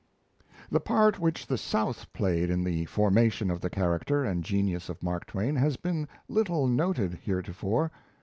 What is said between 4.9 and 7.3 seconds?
Mark Twain has been little noted